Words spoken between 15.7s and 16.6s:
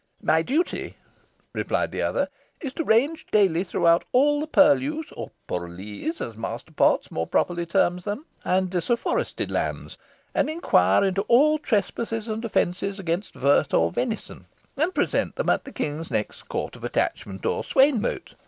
king's next